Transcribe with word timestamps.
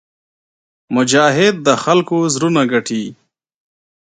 مجاهد 0.95 1.55
د 1.67 1.69
خلکو 1.83 2.17
زړونه 2.33 2.61
ګټي. 2.71 3.03